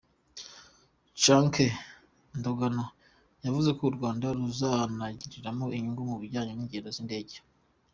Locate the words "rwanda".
3.97-4.25